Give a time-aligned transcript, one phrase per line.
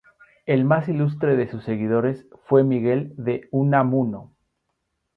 [0.47, 4.33] El más ilustre de sus seguidores fue Miguel de Unamuno.